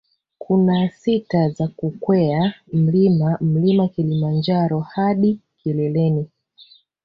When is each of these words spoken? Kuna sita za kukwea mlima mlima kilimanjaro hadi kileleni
Kuna 0.37 0.89
sita 0.89 1.49
za 1.49 1.67
kukwea 1.67 2.53
mlima 2.73 3.37
mlima 3.41 3.87
kilimanjaro 3.87 4.79
hadi 4.79 5.39
kileleni 5.57 6.27